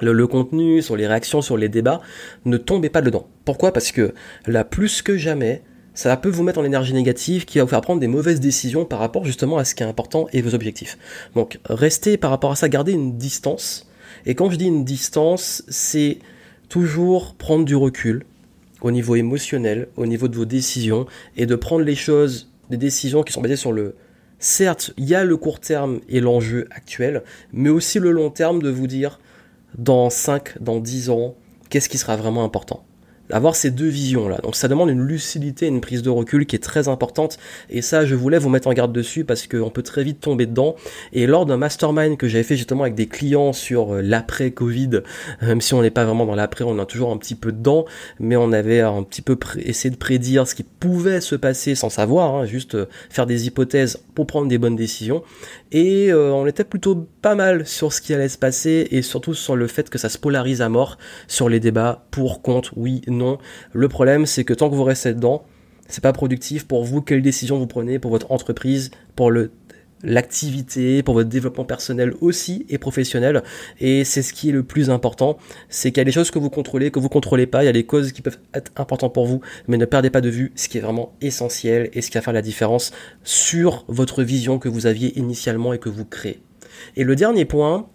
le, 0.00 0.26
contenu, 0.26 0.82
sur 0.82 0.96
les 0.96 1.06
réactions, 1.06 1.42
sur 1.42 1.56
les 1.56 1.68
débats. 1.68 2.00
Ne 2.44 2.56
tombez 2.56 2.88
pas 2.88 3.02
dedans. 3.02 3.28
Pourquoi? 3.44 3.72
Parce 3.72 3.92
que 3.92 4.14
là, 4.46 4.64
plus 4.64 5.02
que 5.02 5.16
jamais, 5.16 5.62
ça 5.94 6.16
peut 6.16 6.28
vous 6.28 6.42
mettre 6.42 6.60
en 6.60 6.64
énergie 6.64 6.94
négative 6.94 7.44
qui 7.44 7.58
va 7.58 7.64
vous 7.64 7.70
faire 7.70 7.80
prendre 7.80 8.00
des 8.00 8.06
mauvaises 8.06 8.40
décisions 8.40 8.84
par 8.84 8.98
rapport 8.98 9.24
justement 9.24 9.58
à 9.58 9.64
ce 9.64 9.74
qui 9.74 9.82
est 9.82 9.86
important 9.86 10.28
et 10.32 10.40
vos 10.40 10.54
objectifs. 10.54 10.98
Donc 11.34 11.58
restez 11.66 12.16
par 12.16 12.30
rapport 12.30 12.52
à 12.52 12.56
ça, 12.56 12.68
gardez 12.68 12.92
une 12.92 13.18
distance. 13.18 13.90
Et 14.26 14.34
quand 14.34 14.50
je 14.50 14.56
dis 14.56 14.66
une 14.66 14.84
distance, 14.84 15.62
c'est 15.68 16.18
toujours 16.68 17.34
prendre 17.34 17.64
du 17.64 17.74
recul 17.76 18.24
au 18.80 18.90
niveau 18.90 19.16
émotionnel, 19.16 19.88
au 19.96 20.06
niveau 20.06 20.28
de 20.28 20.36
vos 20.36 20.44
décisions, 20.44 21.06
et 21.36 21.46
de 21.46 21.54
prendre 21.54 21.84
les 21.84 21.94
choses, 21.94 22.50
des 22.70 22.76
décisions 22.76 23.22
qui 23.22 23.32
sont 23.32 23.42
basées 23.42 23.56
sur 23.56 23.72
le... 23.72 23.94
Certes, 24.38 24.92
il 24.96 25.04
y 25.04 25.14
a 25.14 25.24
le 25.24 25.36
court 25.36 25.60
terme 25.60 26.00
et 26.08 26.20
l'enjeu 26.20 26.66
actuel, 26.70 27.22
mais 27.52 27.68
aussi 27.68 27.98
le 27.98 28.10
long 28.10 28.30
terme 28.30 28.62
de 28.62 28.70
vous 28.70 28.86
dire, 28.86 29.20
dans 29.78 30.10
5, 30.10 30.60
dans 30.62 30.80
10 30.80 31.10
ans, 31.10 31.34
qu'est-ce 31.68 31.88
qui 31.88 31.98
sera 31.98 32.16
vraiment 32.16 32.44
important? 32.44 32.84
Avoir 33.32 33.54
ces 33.54 33.70
deux 33.70 33.88
visions 33.88 34.28
là. 34.28 34.38
Donc 34.42 34.56
ça 34.56 34.68
demande 34.68 34.90
une 34.90 35.02
lucidité, 35.02 35.66
une 35.66 35.80
prise 35.80 36.02
de 36.02 36.10
recul 36.10 36.46
qui 36.46 36.56
est 36.56 36.60
très 36.60 36.88
importante 36.88 37.38
et 37.68 37.82
ça 37.82 38.04
je 38.04 38.14
voulais 38.14 38.38
vous 38.38 38.48
mettre 38.48 38.68
en 38.68 38.72
garde 38.72 38.92
dessus 38.92 39.24
parce 39.24 39.46
qu'on 39.46 39.70
peut 39.70 39.82
très 39.82 40.02
vite 40.02 40.20
tomber 40.20 40.46
dedans. 40.46 40.74
Et 41.12 41.26
lors 41.26 41.46
d'un 41.46 41.56
mastermind 41.56 42.16
que 42.16 42.28
j'avais 42.28 42.44
fait 42.44 42.56
justement 42.56 42.82
avec 42.82 42.94
des 42.94 43.06
clients 43.06 43.52
sur 43.52 43.94
euh, 43.94 44.02
l'après 44.02 44.50
Covid, 44.50 45.02
même 45.42 45.60
si 45.60 45.74
on 45.74 45.82
n'est 45.82 45.90
pas 45.90 46.04
vraiment 46.04 46.26
dans 46.26 46.34
l'après, 46.34 46.64
on 46.64 46.78
a 46.78 46.86
toujours 46.86 47.12
un 47.12 47.16
petit 47.16 47.34
peu 47.34 47.52
dedans, 47.52 47.84
mais 48.18 48.36
on 48.36 48.52
avait 48.52 48.80
un 48.80 49.02
petit 49.02 49.22
peu 49.22 49.38
essayé 49.58 49.90
de 49.90 49.96
prédire 49.96 50.46
ce 50.48 50.54
qui 50.54 50.64
pouvait 50.64 51.20
se 51.20 51.36
passer 51.36 51.74
sans 51.74 51.90
savoir, 51.90 52.34
hein, 52.34 52.46
juste 52.46 52.74
euh, 52.74 52.86
faire 53.10 53.26
des 53.26 53.46
hypothèses 53.46 53.98
pour 54.14 54.26
prendre 54.26 54.48
des 54.48 54.58
bonnes 54.58 54.76
décisions. 54.76 55.22
Et 55.72 56.10
euh, 56.10 56.32
on 56.32 56.46
était 56.46 56.64
plutôt 56.64 57.06
pas 57.22 57.34
mal 57.34 57.66
sur 57.66 57.92
ce 57.92 58.00
qui 58.00 58.14
allait 58.14 58.28
se 58.28 58.38
passer 58.38 58.88
et 58.90 59.02
surtout 59.02 59.34
sur 59.34 59.56
le 59.56 59.66
fait 59.66 59.90
que 59.90 59.98
ça 59.98 60.08
se 60.08 60.18
polarise 60.18 60.62
à 60.62 60.68
mort 60.68 60.98
sur 61.28 61.48
les 61.48 61.60
débats 61.60 62.06
pour, 62.10 62.42
contre, 62.42 62.72
oui, 62.76 63.02
non. 63.06 63.38
Le 63.72 63.88
problème, 63.88 64.26
c'est 64.26 64.44
que 64.44 64.54
tant 64.54 64.70
que 64.70 64.74
vous 64.74 64.84
restez 64.84 65.14
dedans, 65.14 65.44
c'est 65.88 66.02
pas 66.02 66.12
productif 66.12 66.66
pour 66.66 66.84
vous. 66.84 67.02
Quelles 67.02 67.22
décisions 67.22 67.58
vous 67.58 67.66
prenez 67.66 67.98
pour 67.98 68.10
votre 68.10 68.30
entreprise, 68.32 68.90
pour 69.16 69.30
le 69.30 69.50
l'activité, 70.02 71.02
pour 71.02 71.14
votre 71.14 71.28
développement 71.28 71.64
personnel 71.64 72.14
aussi 72.20 72.64
et 72.68 72.78
professionnel. 72.78 73.42
Et 73.80 74.04
c'est 74.04 74.22
ce 74.22 74.32
qui 74.32 74.48
est 74.48 74.52
le 74.52 74.62
plus 74.62 74.90
important, 74.90 75.36
c'est 75.68 75.90
qu'il 75.90 75.98
y 75.98 76.00
a 76.00 76.04
des 76.04 76.12
choses 76.12 76.30
que 76.30 76.38
vous 76.38 76.50
contrôlez, 76.50 76.90
que 76.90 76.98
vous 76.98 77.08
contrôlez 77.08 77.46
pas, 77.46 77.62
il 77.62 77.66
y 77.66 77.68
a 77.68 77.72
des 77.72 77.84
causes 77.84 78.12
qui 78.12 78.22
peuvent 78.22 78.38
être 78.54 78.72
importantes 78.76 79.14
pour 79.14 79.26
vous, 79.26 79.40
mais 79.68 79.76
ne 79.76 79.84
perdez 79.84 80.10
pas 80.10 80.20
de 80.20 80.30
vue 80.30 80.52
ce 80.54 80.68
qui 80.68 80.78
est 80.78 80.80
vraiment 80.80 81.12
essentiel 81.20 81.90
et 81.92 82.02
ce 82.02 82.10
qui 82.10 82.16
va 82.16 82.22
faire 82.22 82.32
la 82.32 82.42
différence 82.42 82.92
sur 83.24 83.84
votre 83.88 84.22
vision 84.22 84.58
que 84.58 84.68
vous 84.68 84.86
aviez 84.86 85.18
initialement 85.18 85.72
et 85.72 85.78
que 85.78 85.88
vous 85.88 86.04
créez. 86.04 86.40
Et 86.96 87.04
le 87.04 87.16
dernier 87.16 87.44
point, 87.44 87.88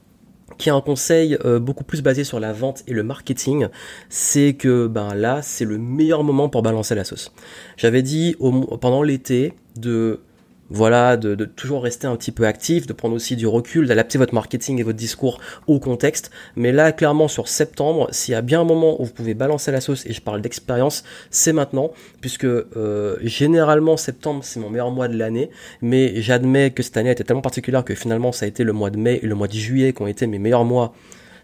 qui 0.57 0.69
est 0.69 0.71
un 0.71 0.81
conseil 0.81 1.37
euh, 1.43 1.59
beaucoup 1.59 1.83
plus 1.83 2.01
basé 2.01 2.23
sur 2.23 2.39
la 2.39 2.53
vente 2.53 2.83
et 2.87 2.93
le 2.93 3.03
marketing, 3.03 3.67
c'est 4.09 4.53
que 4.53 4.87
ben 4.87 5.13
là, 5.15 5.41
c'est 5.41 5.65
le 5.65 5.77
meilleur 5.77 6.23
moment 6.23 6.49
pour 6.49 6.61
balancer 6.61 6.95
la 6.95 7.03
sauce. 7.03 7.31
J'avais 7.77 8.01
dit 8.01 8.35
pendant 8.81 9.01
l'été 9.01 9.53
de 9.75 10.21
voilà, 10.69 11.15
de, 11.17 11.45
toujours 11.45 11.83
rester 11.83 12.07
un 12.07 12.15
petit 12.15 12.31
peu 12.31 12.47
actif, 12.47 12.87
de 12.87 12.93
prendre 12.93 13.15
aussi 13.15 13.35
du 13.35 13.45
recul, 13.45 13.87
d'adapter 13.87 14.17
votre 14.17 14.33
marketing 14.33 14.79
et 14.79 14.83
votre 14.83 14.97
discours 14.97 15.39
au 15.67 15.79
contexte. 15.79 16.31
Mais 16.55 16.71
là, 16.71 16.91
clairement, 16.91 17.27
sur 17.27 17.47
septembre, 17.47 18.07
s'il 18.11 18.31
y 18.31 18.35
a 18.35 18.41
bien 18.41 18.61
un 18.61 18.63
moment 18.63 18.99
où 18.99 19.05
vous 19.05 19.13
pouvez 19.13 19.33
balancer 19.33 19.71
la 19.71 19.81
sauce, 19.81 20.05
et 20.05 20.13
je 20.13 20.21
parle 20.21 20.41
d'expérience, 20.41 21.03
c'est 21.29 21.53
maintenant, 21.53 21.91
puisque 22.19 22.45
euh, 22.45 23.17
généralement, 23.21 23.97
septembre, 23.97 24.43
c'est 24.43 24.59
mon 24.59 24.69
meilleur 24.69 24.91
mois 24.91 25.07
de 25.07 25.17
l'année, 25.17 25.49
mais 25.81 26.21
j'admets 26.21 26.71
que 26.71 26.81
cette 26.81 26.97
année 26.97 27.11
était 27.11 27.23
tellement 27.23 27.41
particulière 27.41 27.83
que 27.83 27.95
finalement, 27.95 28.31
ça 28.31 28.45
a 28.45 28.47
été 28.47 28.63
le 28.63 28.73
mois 28.73 28.89
de 28.89 28.97
mai 28.97 29.19
et 29.21 29.27
le 29.27 29.35
mois 29.35 29.47
de 29.47 29.53
juillet 29.53 29.93
qui 29.93 30.01
ont 30.01 30.07
été 30.07 30.25
mes 30.25 30.39
meilleurs 30.39 30.65
mois, 30.65 30.93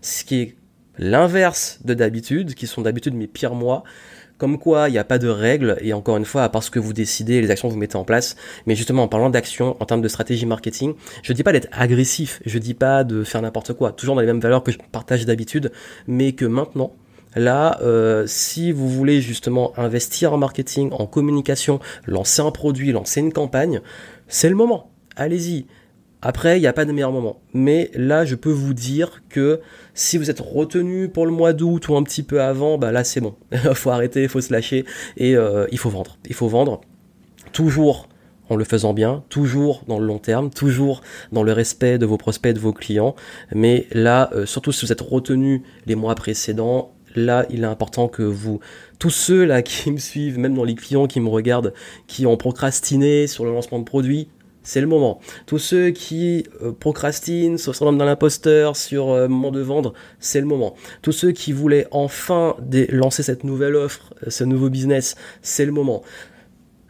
ce 0.02 0.24
qui 0.24 0.42
est 0.42 0.56
l'inverse 0.98 1.80
de 1.86 1.94
d'habitude, 1.94 2.54
qui 2.54 2.68
sont 2.68 2.82
d'habitude 2.82 3.14
mes 3.14 3.28
pires 3.28 3.56
mois. 3.56 3.84
Comme 4.42 4.58
quoi, 4.58 4.90
il 4.90 4.94
n'y 4.94 4.98
a 4.98 5.04
pas 5.04 5.20
de 5.20 5.28
règles, 5.28 5.78
et 5.82 5.94
encore 5.94 6.18
une 6.18 6.26
fois, 6.26 6.42
à 6.42 6.50
part 6.50 6.64
ce 6.64 6.72
que 6.72 6.80
vous 6.80 6.94
décidez, 6.94 7.42
les 7.42 7.52
actions 7.52 7.68
que 7.68 7.74
vous 7.74 7.80
mettez 7.80 7.96
en 7.96 8.04
place. 8.04 8.36
Mais 8.66 8.74
justement, 8.74 9.04
en 9.04 9.08
parlant 9.08 9.30
d'actions, 9.30 9.78
en 9.80 9.86
termes 9.86 10.02
de 10.02 10.08
stratégie 10.08 10.48
marketing, 10.48 10.96
je 11.22 11.32
dis 11.34 11.44
pas 11.44 11.52
d'être 11.52 11.68
agressif, 11.72 12.42
je 12.48 12.58
dis 12.58 12.74
pas 12.74 13.04
de 13.04 13.24
faire 13.24 13.44
n'importe 13.44 13.74
quoi, 13.74 13.92
toujours 13.92 14.16
dans 14.16 14.22
les 14.22 14.26
mêmes 14.26 14.40
valeurs 14.40 14.64
que 14.64 14.72
je 14.72 14.80
partage 14.92 15.28
d'habitude, 15.28 15.72
mais 16.08 16.32
que 16.32 16.46
maintenant, 16.46 16.96
Là, 17.36 17.80
euh, 17.82 18.26
si 18.28 18.74
vous 18.74 18.90
voulez 18.90 19.22
justement 19.22 19.72
investir 19.78 20.34
en 20.34 20.38
marketing, 20.38 20.90
en 20.92 21.06
communication, 21.06 21.80
lancer 22.06 22.42
un 22.42 22.52
produit, 22.52 22.92
lancer 22.92 23.22
une 23.22 23.32
campagne, 23.32 23.80
c'est 24.28 24.50
le 24.50 24.56
moment. 24.56 24.90
Allez-y. 25.16 25.68
Après, 26.22 26.58
il 26.58 26.62
n'y 26.62 26.68
a 26.68 26.74
pas 26.74 26.86
de 26.86 26.92
meilleur 26.92 27.12
moment. 27.12 27.42
Mais 27.54 27.90
là, 27.96 28.26
je 28.26 28.36
peux 28.36 28.52
vous 28.52 28.74
dire 28.74 29.24
que 29.30 29.60
si 29.94 30.18
vous 30.18 30.30
êtes 30.30 30.40
retenu 30.40 31.10
pour 31.10 31.26
le 31.26 31.32
mois 31.32 31.54
d'août 31.54 31.88
ou 31.90 31.96
un 31.96 32.04
petit 32.04 32.24
peu 32.24 32.42
avant, 32.42 32.78
bah 32.78 32.92
là, 32.92 33.04
c'est 33.04 33.22
bon. 33.22 33.36
Il 33.52 33.60
faut 33.74 33.90
arrêter, 33.90 34.24
il 34.24 34.30
faut 34.30 34.42
se 34.42 34.54
lâcher 34.54 34.86
et 35.18 35.36
euh, 35.36 35.66
il 35.72 35.78
faut 35.78 35.90
vendre. 35.90 36.18
Il 36.28 36.36
faut 36.36 36.48
vendre 36.48 36.82
toujours 37.54 38.08
en 38.50 38.56
le 38.58 38.66
faisant 38.66 38.94
bien, 38.94 39.24
toujours 39.30 39.84
dans 39.88 39.98
le 39.98 40.06
long 40.06 40.20
terme, 40.20 40.50
toujours 40.50 41.02
dans 41.32 41.42
le 41.42 41.54
respect 41.54 41.98
de 41.98 42.06
vos 42.06 42.18
prospects, 42.18 42.54
de 42.54 42.60
vos 42.60 42.74
clients. 42.74 43.16
Mais 43.54 43.88
là, 43.94 44.30
euh, 44.34 44.46
surtout 44.46 44.74
si 44.74 44.86
vous 44.86 44.92
êtes 44.92 45.02
retenu 45.02 45.64
les 45.86 45.96
mois 45.96 46.16
précédents, 46.16 46.94
là, 47.16 47.46
il 47.50 47.62
est 47.64 47.68
important 47.68 48.10
que 48.10 48.24
vous, 48.24 48.60
tous 49.00 49.10
ceux 49.10 49.46
là 49.46 49.62
qui 49.64 49.90
me 49.90 49.98
suivent, 49.98 50.38
même 50.38 50.54
dans 50.54 50.66
les 50.66 50.76
clients 50.76 51.08
qui 51.08 51.20
me 51.20 51.30
regardent, 51.30 51.74
qui 52.08 52.26
ont 52.26 52.38
procrastiné 52.38 53.26
sur 53.26 53.46
le 53.46 53.52
lancement 53.52 53.80
de 53.80 53.86
produits, 53.86 54.28
c'est 54.64 54.82
le 54.82 54.88
moment. 54.88 55.20
Tous 55.46 55.58
ceux 55.58 55.90
qui 55.90 56.46
euh, 56.62 56.72
procrastinent 56.72 57.58
sur 57.58 57.72
le 57.72 57.78
syndrome 57.78 57.98
de 57.98 58.04
l'imposteur, 58.04 58.76
sur 58.76 59.10
euh, 59.10 59.28
moment 59.28 59.52
de 59.52 59.62
vendre, 59.62 59.94
c'est 60.20 60.40
le 60.40 60.46
moment. 60.46 60.76
Tous 61.02 61.12
ceux 61.12 61.32
qui 61.32 61.52
voulaient 61.52 61.88
enfin 61.92 62.56
lancer 62.90 63.24
cette 63.24 63.44
nouvelle 63.44 63.76
offre, 63.76 64.14
euh, 64.26 64.30
ce 64.30 64.44
nouveau 64.44 64.70
business, 64.70 65.16
c'est 65.42 65.66
le 65.66 65.72
moment. 65.72 66.04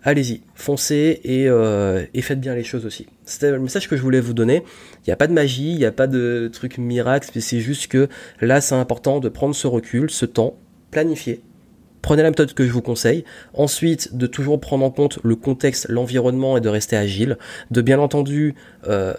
Allez-y, 0.03 0.41
foncez 0.55 1.21
et, 1.23 1.45
et, 1.45 2.21
faites 2.23 2.39
bien 2.39 2.55
les 2.55 2.63
choses 2.63 2.87
aussi. 2.87 3.05
C'était 3.23 3.51
le 3.51 3.59
message 3.59 3.87
que 3.87 3.95
je 3.95 4.01
voulais 4.01 4.19
vous 4.19 4.33
donner. 4.33 4.63
Il 5.01 5.09
n'y 5.09 5.13
a 5.13 5.15
pas 5.15 5.27
de 5.27 5.33
magie, 5.33 5.73
il 5.73 5.77
n'y 5.77 5.85
a 5.85 5.91
pas 5.91 6.07
de 6.07 6.49
truc 6.51 6.79
miracle, 6.79 7.29
c'est 7.39 7.59
juste 7.59 7.85
que 7.85 8.09
là, 8.39 8.61
c'est 8.61 8.73
important 8.73 9.19
de 9.19 9.29
prendre 9.29 9.53
ce 9.53 9.67
recul, 9.67 10.09
ce 10.09 10.25
temps, 10.25 10.57
planifier, 10.89 11.43
Prenez 12.01 12.23
la 12.23 12.29
méthode 12.29 12.53
que 12.53 12.65
je 12.65 12.71
vous 12.71 12.81
conseille. 12.81 13.23
Ensuite, 13.53 14.15
de 14.15 14.27
toujours 14.27 14.59
prendre 14.59 14.85
en 14.85 14.91
compte 14.91 15.19
le 15.23 15.35
contexte, 15.35 15.87
l'environnement 15.89 16.57
et 16.57 16.61
de 16.61 16.69
rester 16.69 16.95
agile. 16.95 17.37
De 17.69 17.81
bien 17.81 17.99
entendu, 17.99 18.55
euh, 18.87 19.13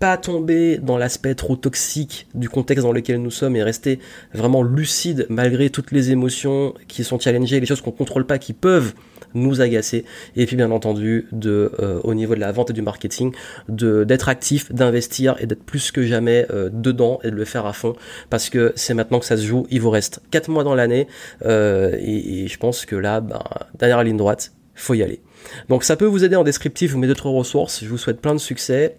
pas 0.00 0.16
tomber 0.16 0.78
dans 0.78 0.96
l'aspect 0.96 1.34
trop 1.34 1.56
toxique 1.56 2.26
du 2.34 2.48
contexte 2.48 2.84
dans 2.84 2.92
lequel 2.92 3.20
nous 3.20 3.30
sommes 3.30 3.54
et 3.54 3.62
rester 3.62 4.00
vraiment 4.32 4.62
lucide 4.62 5.26
malgré 5.28 5.68
toutes 5.68 5.92
les 5.92 6.10
émotions 6.10 6.74
qui 6.88 7.04
sont 7.04 7.20
challengées, 7.20 7.60
les 7.60 7.66
choses 7.66 7.82
qu'on 7.82 7.90
contrôle 7.92 8.24
pas 8.24 8.38
qui 8.38 8.54
peuvent 8.54 8.94
nous 9.34 9.60
agacer. 9.60 10.06
Et 10.36 10.46
puis 10.46 10.56
bien 10.56 10.70
entendu, 10.70 11.26
de, 11.32 11.72
euh, 11.78 12.00
au 12.02 12.14
niveau 12.14 12.34
de 12.34 12.40
la 12.40 12.50
vente 12.50 12.70
et 12.70 12.72
du 12.72 12.80
marketing, 12.80 13.32
de 13.68 14.04
d'être 14.04 14.30
actif, 14.30 14.72
d'investir 14.72 15.36
et 15.38 15.46
d'être 15.46 15.62
plus 15.62 15.92
que 15.92 16.02
jamais 16.02 16.46
euh, 16.50 16.70
dedans 16.72 17.20
et 17.22 17.30
de 17.30 17.36
le 17.36 17.44
faire 17.44 17.66
à 17.66 17.74
fond 17.74 17.94
parce 18.30 18.48
que 18.48 18.72
c'est 18.76 18.94
maintenant 18.94 19.20
que 19.20 19.26
ça 19.26 19.36
se 19.36 19.44
joue. 19.44 19.66
Il 19.70 19.82
vous 19.82 19.90
reste 19.90 20.22
4 20.30 20.48
mois 20.48 20.64
dans 20.64 20.74
l'année 20.74 21.08
euh, 21.44 21.94
et, 22.00 22.48
je 22.48 22.58
pense 22.58 22.86
que 22.86 22.96
là, 22.96 23.20
ben, 23.20 23.42
dernière 23.78 24.02
ligne 24.02 24.16
droite, 24.16 24.52
faut 24.74 24.94
y 24.94 25.02
aller. 25.02 25.20
Donc 25.68 25.84
ça 25.84 25.96
peut 25.96 26.06
vous 26.06 26.24
aider 26.24 26.36
en 26.36 26.44
descriptif, 26.44 26.92
vous 26.92 26.98
mettez 26.98 27.12
d'autres 27.12 27.28
ressources. 27.28 27.84
Je 27.84 27.88
vous 27.88 27.98
souhaite 27.98 28.20
plein 28.20 28.34
de 28.34 28.40
succès. 28.40 28.96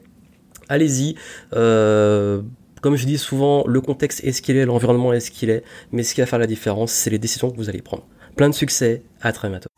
Allez-y. 0.72 1.16
comme 1.52 2.96
je 2.96 3.06
dis 3.06 3.18
souvent, 3.18 3.64
le 3.68 3.82
contexte 3.82 4.24
est 4.24 4.32
ce 4.32 4.42
qu'il 4.42 4.58
est, 4.58 4.66
l'environnement 4.66 5.14
est 5.14 5.20
ce 5.20 5.30
qu'il 5.30 5.50
est, 5.50 5.64
mais 5.92 6.04
ce 6.04 6.16
qui 6.16 6.22
va 6.22 6.28
faire 6.28 6.40
la 6.40 6.48
différence, 6.48 6.92
c'est 6.92 7.10
les 7.10 7.20
décisions 7.20 7.52
que 7.52 7.58
vous 7.58 7.70
allez 7.70 7.82
prendre. 7.82 8.08
Plein 8.36 8.50
de 8.50 8.56
succès, 8.56 9.04
à 9.22 9.34
très 9.34 9.50
bientôt. 9.50 9.70